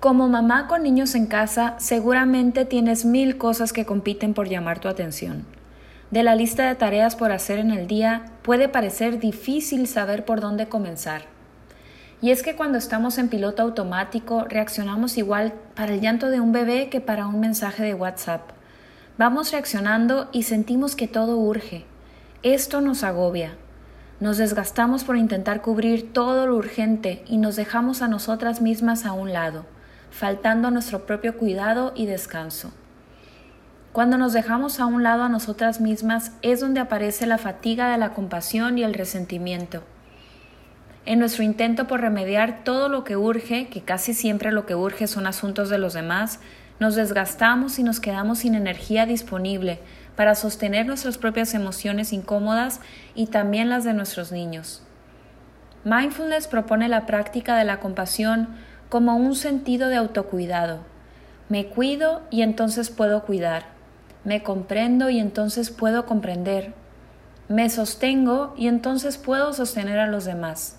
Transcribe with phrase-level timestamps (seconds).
[0.00, 4.88] Como mamá con niños en casa, seguramente tienes mil cosas que compiten por llamar tu
[4.88, 5.46] atención.
[6.10, 10.40] De la lista de tareas por hacer en el día, puede parecer difícil saber por
[10.40, 11.22] dónde comenzar.
[12.20, 16.52] Y es que cuando estamos en piloto automático, reaccionamos igual para el llanto de un
[16.52, 18.50] bebé que para un mensaje de WhatsApp.
[19.16, 21.86] Vamos reaccionando y sentimos que todo urge.
[22.42, 23.56] Esto nos agobia.
[24.20, 29.12] Nos desgastamos por intentar cubrir todo lo urgente y nos dejamos a nosotras mismas a
[29.12, 29.64] un lado,
[30.16, 32.72] faltando nuestro propio cuidado y descanso.
[33.92, 37.98] Cuando nos dejamos a un lado a nosotras mismas es donde aparece la fatiga de
[37.98, 39.82] la compasión y el resentimiento.
[41.04, 45.06] En nuestro intento por remediar todo lo que urge, que casi siempre lo que urge
[45.06, 46.40] son asuntos de los demás,
[46.80, 49.80] nos desgastamos y nos quedamos sin energía disponible
[50.16, 52.80] para sostener nuestras propias emociones incómodas
[53.14, 54.82] y también las de nuestros niños.
[55.84, 58.48] Mindfulness propone la práctica de la compasión
[58.88, 60.80] como un sentido de autocuidado.
[61.48, 63.64] Me cuido y entonces puedo cuidar.
[64.24, 66.74] Me comprendo y entonces puedo comprender.
[67.48, 70.78] Me sostengo y entonces puedo sostener a los demás.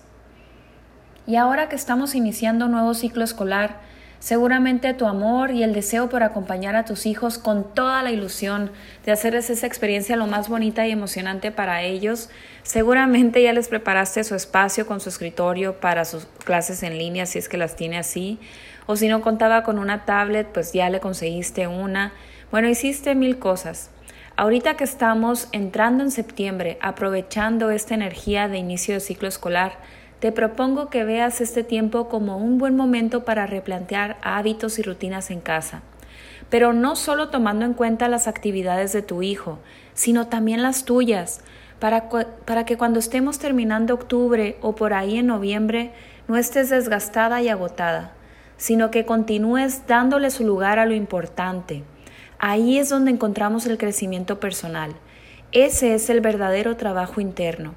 [1.26, 3.80] Y ahora que estamos iniciando un nuevo ciclo escolar,
[4.20, 8.72] Seguramente tu amor y el deseo por acompañar a tus hijos con toda la ilusión
[9.06, 12.28] de hacerles esa experiencia lo más bonita y emocionante para ellos,
[12.64, 17.38] seguramente ya les preparaste su espacio con su escritorio para sus clases en línea si
[17.38, 18.40] es que las tiene así,
[18.86, 22.12] o si no contaba con una tablet, pues ya le conseguiste una.
[22.50, 23.90] Bueno, hiciste mil cosas.
[24.34, 29.78] Ahorita que estamos entrando en septiembre, aprovechando esta energía de inicio de ciclo escolar,
[30.20, 35.30] te propongo que veas este tiempo como un buen momento para replantear hábitos y rutinas
[35.30, 35.82] en casa,
[36.50, 39.58] pero no solo tomando en cuenta las actividades de tu hijo,
[39.94, 41.40] sino también las tuyas,
[41.78, 42.08] para,
[42.44, 45.92] para que cuando estemos terminando octubre o por ahí en noviembre
[46.26, 48.12] no estés desgastada y agotada,
[48.56, 51.84] sino que continúes dándole su lugar a lo importante.
[52.40, 54.94] Ahí es donde encontramos el crecimiento personal.
[55.52, 57.74] Ese es el verdadero trabajo interno.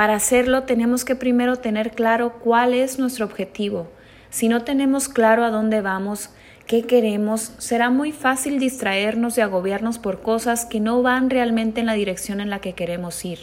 [0.00, 3.86] Para hacerlo tenemos que primero tener claro cuál es nuestro objetivo.
[4.30, 6.30] Si no tenemos claro a dónde vamos,
[6.66, 11.86] qué queremos, será muy fácil distraernos y agobiarnos por cosas que no van realmente en
[11.86, 13.40] la dirección en la que queremos ir.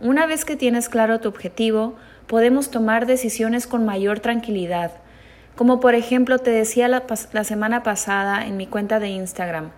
[0.00, 4.92] Una vez que tienes claro tu objetivo, podemos tomar decisiones con mayor tranquilidad,
[5.56, 9.70] como por ejemplo te decía la, semana pasada en mi cuenta de Instagram,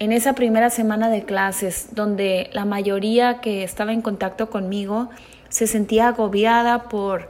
[0.00, 5.10] en esa primera semana de clases, donde la mayoría que estaba en contacto conmigo
[5.50, 7.28] se sentía agobiada por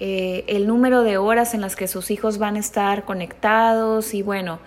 [0.00, 4.20] eh, el número de horas en las que sus hijos van a estar conectados y
[4.20, 4.58] bueno,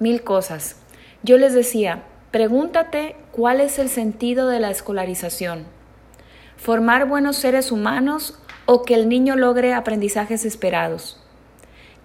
[0.00, 0.82] mil cosas.
[1.22, 2.02] Yo les decía,
[2.32, 5.64] pregúntate cuál es el sentido de la escolarización.
[6.56, 11.22] ¿Formar buenos seres humanos o que el niño logre aprendizajes esperados?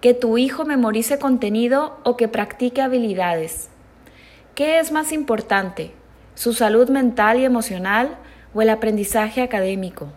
[0.00, 3.71] ¿Que tu hijo memorice contenido o que practique habilidades?
[4.54, 5.92] ¿Qué es más importante,
[6.34, 8.18] su salud mental y emocional
[8.52, 10.08] o el aprendizaje académico?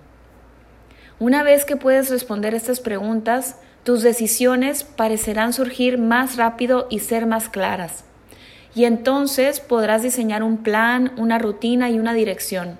[1.19, 7.25] Una vez que puedes responder estas preguntas, tus decisiones parecerán surgir más rápido y ser
[7.25, 8.03] más claras.
[8.75, 12.78] Y entonces podrás diseñar un plan, una rutina y una dirección.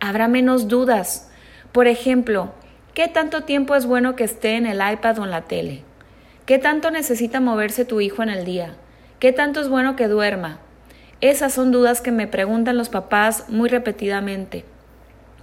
[0.00, 1.30] Habrá menos dudas.
[1.70, 2.52] Por ejemplo,
[2.94, 5.84] ¿qué tanto tiempo es bueno que esté en el iPad o en la tele?
[6.46, 8.74] ¿Qué tanto necesita moverse tu hijo en el día?
[9.20, 10.65] ¿Qué tanto es bueno que duerma?
[11.20, 14.64] Esas son dudas que me preguntan los papás muy repetidamente.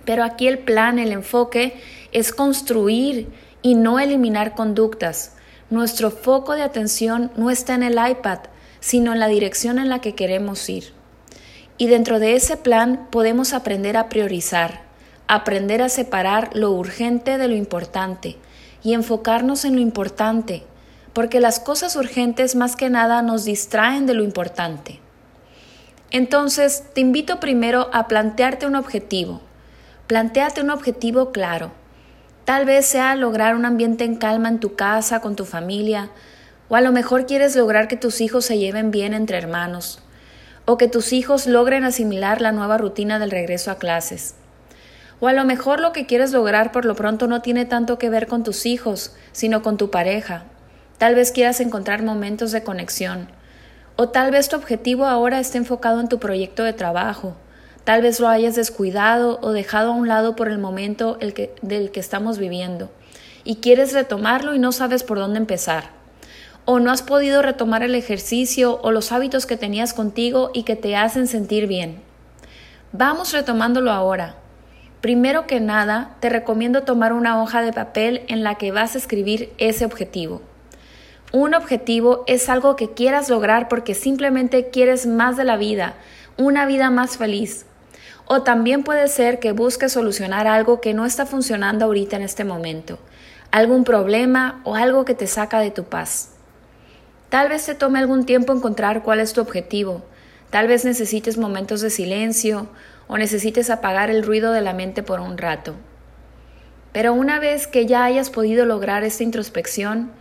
[0.05, 1.75] Pero aquí el plan, el enfoque
[2.11, 3.29] es construir
[3.61, 5.33] y no eliminar conductas.
[5.69, 8.39] Nuestro foco de atención no está en el iPad,
[8.79, 10.93] sino en la dirección en la que queremos ir.
[11.77, 14.81] Y dentro de ese plan podemos aprender a priorizar,
[15.27, 18.37] aprender a separar lo urgente de lo importante
[18.83, 20.63] y enfocarnos en lo importante,
[21.13, 25.02] porque las cosas urgentes más que nada nos distraen de lo importante.
[26.13, 29.41] Entonces, te invito primero a plantearte un objetivo.
[30.05, 31.71] Planteate un objetivo claro.
[32.45, 36.11] Tal vez sea lograr un ambiente en calma en tu casa, con tu familia,
[36.69, 40.03] o a lo mejor quieres lograr que tus hijos se lleven bien entre hermanos,
[40.65, 44.35] o que tus hijos logren asimilar la nueva rutina del regreso a clases.
[45.19, 48.11] O a lo mejor lo que quieres lograr por lo pronto no tiene tanto que
[48.11, 50.43] ver con tus hijos, sino con tu pareja.
[50.99, 53.29] Tal vez quieras encontrar momentos de conexión
[53.95, 57.35] o tal vez tu objetivo ahora esté enfocado en tu proyecto de trabajo.
[57.83, 61.99] Tal vez lo hayas descuidado o dejado a un lado por el momento del que
[61.99, 62.89] estamos viviendo
[63.43, 65.89] y quieres retomarlo y no sabes por dónde empezar.
[66.65, 70.77] O no has podido retomar el ejercicio o los hábitos que tenías contigo y que
[70.77, 72.01] te hacen sentir bien.
[72.93, 74.35] Vamos retomándolo ahora.
[75.01, 78.97] Primero que nada, te recomiendo tomar una hoja de papel en la que vas a
[78.97, 80.41] escribir ese objetivo.
[81.35, 85.95] Un objetivo es algo que quieras lograr porque simplemente quieres más de la vida,
[86.37, 87.65] una vida más feliz.
[88.25, 92.43] O también puede ser que busques solucionar algo que no está funcionando ahorita en este
[92.43, 92.99] momento,
[93.49, 96.33] algún problema o algo que te saca de tu paz.
[97.29, 100.03] Tal vez te tome algún tiempo encontrar cuál es tu objetivo,
[100.51, 102.67] tal vez necesites momentos de silencio
[103.07, 105.73] o necesites apagar el ruido de la mente por un rato.
[106.91, 110.11] Pero una vez que ya hayas podido lograr esta introspección,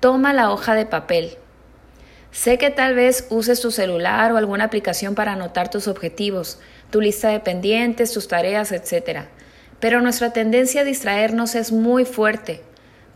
[0.00, 1.36] toma la hoja de papel.
[2.32, 6.58] Sé que tal vez uses tu celular o alguna aplicación para anotar tus objetivos,
[6.90, 9.26] tu lista de pendientes, tus tareas, etc.
[9.80, 12.62] Pero nuestra tendencia a distraernos es muy fuerte,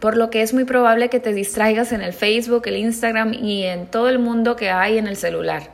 [0.00, 3.62] por lo que es muy probable que te distraigas en el Facebook, el Instagram y
[3.64, 5.70] en todo el mundo que hay en el celular.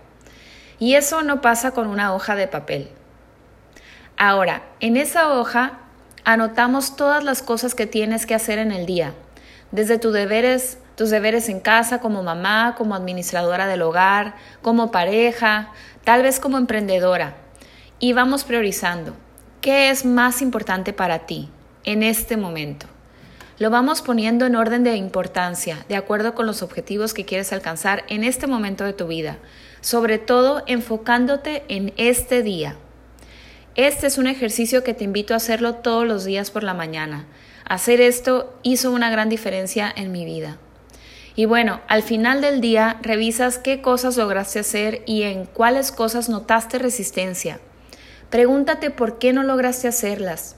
[0.78, 2.88] Y eso no pasa con una hoja de papel.
[4.16, 5.78] Ahora, en esa hoja
[6.24, 9.14] anotamos todas las cosas que tienes que hacer en el día,
[9.72, 15.72] desde tus deberes, tus deberes en casa como mamá, como administradora del hogar, como pareja,
[16.04, 17.38] tal vez como emprendedora.
[17.98, 19.16] Y vamos priorizando.
[19.62, 21.48] ¿Qué es más importante para ti
[21.84, 22.84] en este momento?
[23.58, 28.04] Lo vamos poniendo en orden de importancia, de acuerdo con los objetivos que quieres alcanzar
[28.08, 29.38] en este momento de tu vida,
[29.80, 32.76] sobre todo enfocándote en este día.
[33.74, 37.24] Este es un ejercicio que te invito a hacerlo todos los días por la mañana.
[37.64, 40.58] Hacer esto hizo una gran diferencia en mi vida.
[41.40, 46.28] Y bueno, al final del día revisas qué cosas lograste hacer y en cuáles cosas
[46.28, 47.60] notaste resistencia.
[48.28, 50.56] Pregúntate por qué no lograste hacerlas.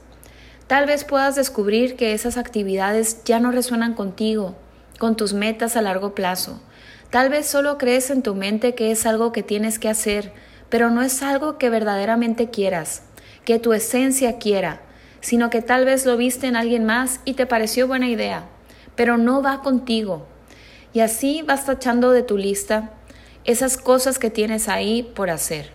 [0.67, 4.57] Tal vez puedas descubrir que esas actividades ya no resuenan contigo,
[4.99, 6.61] con tus metas a largo plazo.
[7.09, 10.33] Tal vez solo crees en tu mente que es algo que tienes que hacer,
[10.67, 13.03] pero no es algo que verdaderamente quieras,
[13.45, 14.81] que tu esencia quiera,
[15.21, 18.49] sino que tal vez lo viste en alguien más y te pareció buena idea,
[18.97, 20.27] pero no va contigo.
[20.93, 22.91] Y así vas tachando de tu lista
[23.45, 25.71] esas cosas que tienes ahí por hacer.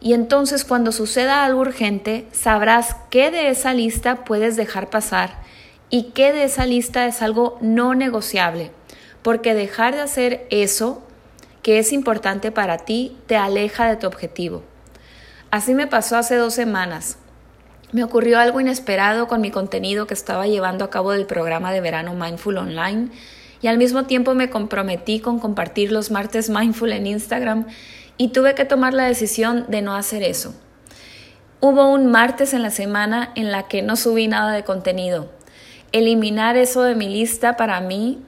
[0.00, 5.42] Y entonces cuando suceda algo urgente, sabrás qué de esa lista puedes dejar pasar
[5.88, 8.70] y qué de esa lista es algo no negociable,
[9.22, 11.02] porque dejar de hacer eso
[11.62, 14.62] que es importante para ti te aleja de tu objetivo.
[15.50, 17.16] Así me pasó hace dos semanas.
[17.92, 21.80] Me ocurrió algo inesperado con mi contenido que estaba llevando a cabo del programa de
[21.80, 23.10] verano Mindful Online
[23.64, 27.66] y al mismo tiempo me comprometí con compartir los martes Mindful en Instagram
[28.18, 30.54] y tuve que tomar la decisión de no hacer eso.
[31.60, 35.32] Hubo un martes en la semana en la que no subí nada de contenido.
[35.92, 38.20] Eliminar eso de mi lista para mí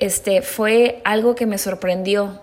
[0.00, 2.40] este, fue algo que me sorprendió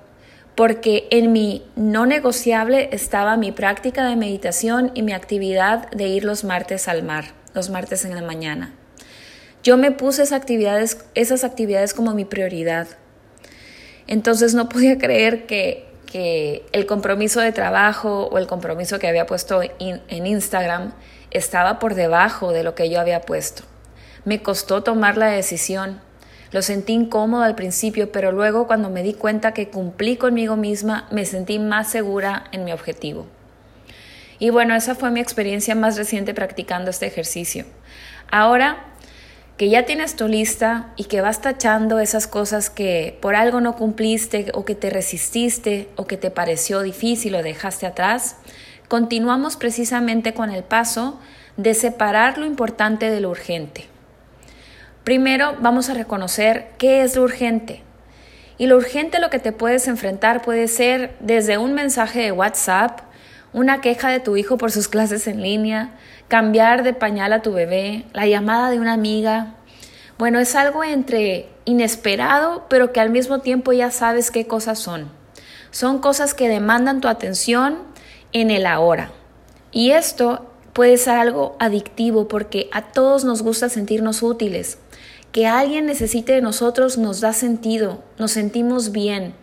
[0.56, 6.24] porque en mi no negociable estaba mi práctica de meditación y mi actividad de ir
[6.24, 8.79] los martes al mar, los martes en la mañana.
[9.64, 12.88] Yo me puse esas actividades, esas actividades como mi prioridad.
[14.08, 19.26] Entonces no podía creer que, que el compromiso de trabajo o el compromiso que había
[19.26, 20.94] puesto en Instagram
[21.32, 23.64] estaba por debajo de lo que yo había puesto.
[24.26, 26.02] Me costó tomar la decisión
[26.52, 31.08] lo sentí incómodo al principio, pero luego cuando me di cuenta que cumplí conmigo misma,
[31.12, 33.28] me sentí más segura en mi objetivo.
[34.40, 37.66] Y bueno, esa fue mi experiencia más reciente practicando este ejercicio.
[38.32, 38.89] Ahora
[39.60, 43.76] que ya tienes tu lista y que vas tachando esas cosas que por algo no
[43.76, 48.38] cumpliste o que te resististe o que te pareció difícil o dejaste atrás,
[48.88, 51.20] continuamos precisamente con el paso
[51.58, 53.88] de separar lo importante de lo urgente.
[55.04, 57.84] Primero vamos a reconocer qué es lo urgente.
[58.58, 63.02] Y lo urgente lo que te puedes enfrentar puede ser desde un mensaje de WhatsApp,
[63.54, 65.92] una queja de tu hijo por sus clases en línea,
[66.28, 69.56] cambiar de pañal a tu bebé, la llamada de una amiga.
[70.18, 75.10] Bueno, es algo entre inesperado, pero que al mismo tiempo ya sabes qué cosas son.
[75.72, 77.78] Son cosas que demandan tu atención
[78.34, 79.12] en el ahora.
[79.72, 84.78] Y esto puede ser algo adictivo porque a todos nos gusta sentirnos útiles.
[85.32, 89.36] Que alguien necesite de nosotros nos da sentido, nos sentimos bien,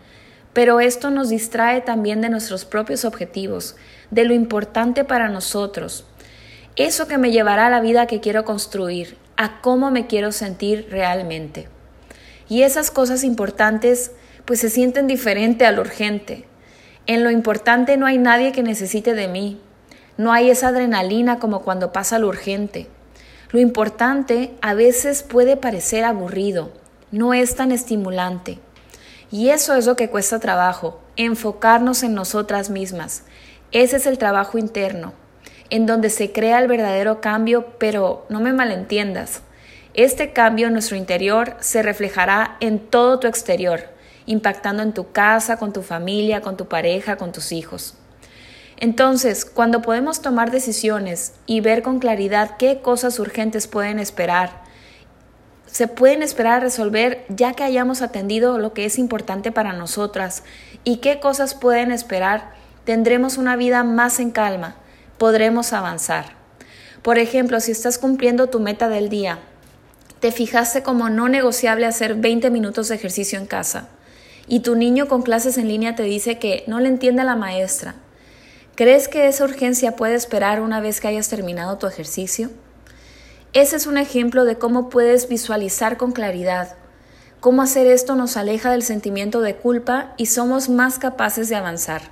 [0.56, 3.76] pero esto nos distrae también de nuestros propios objetivos,
[4.10, 6.06] de lo importante para nosotros.
[6.76, 10.88] Eso que me llevará a la vida que quiero construir, a cómo me quiero sentir
[10.90, 11.68] realmente.
[12.48, 14.12] Y esas cosas importantes
[14.46, 16.46] pues se sienten diferente a lo urgente.
[17.06, 19.60] En lo importante no hay nadie que necesite de mí.
[20.16, 22.86] No hay esa adrenalina como cuando pasa lo urgente.
[23.50, 26.72] Lo importante a veces puede parecer aburrido,
[27.10, 28.58] no es tan estimulante.
[29.30, 33.24] Y eso es lo que cuesta trabajo, enfocarnos en nosotras mismas.
[33.72, 35.12] Ese es el trabajo interno,
[35.70, 39.42] en donde se crea el verdadero cambio, pero no me malentiendas.
[39.94, 43.88] Este cambio en nuestro interior se reflejará en todo tu exterior,
[44.26, 47.94] impactando en tu casa, con tu familia, con tu pareja, con tus hijos.
[48.78, 54.65] Entonces, cuando podemos tomar decisiones y ver con claridad qué cosas urgentes pueden esperar,
[55.76, 60.42] se pueden esperar a resolver ya que hayamos atendido lo que es importante para nosotras
[60.84, 62.54] y qué cosas pueden esperar,
[62.86, 64.76] tendremos una vida más en calma,
[65.18, 66.32] podremos avanzar.
[67.02, 69.38] Por ejemplo, si estás cumpliendo tu meta del día,
[70.20, 73.88] te fijaste como no negociable hacer 20 minutos de ejercicio en casa
[74.48, 77.36] y tu niño con clases en línea te dice que no le entiende a la
[77.36, 77.96] maestra.
[78.76, 82.48] ¿Crees que esa urgencia puede esperar una vez que hayas terminado tu ejercicio?
[83.56, 86.76] Ese es un ejemplo de cómo puedes visualizar con claridad.
[87.40, 92.02] Cómo hacer esto nos aleja del sentimiento de culpa y somos más capaces de avanzar.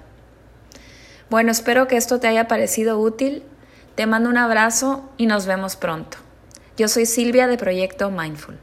[1.28, 3.42] Bueno, espero que esto te haya parecido útil.
[3.94, 6.16] Te mando un abrazo y nos vemos pronto.
[6.78, 8.58] Yo soy Silvia de Proyecto Mindful.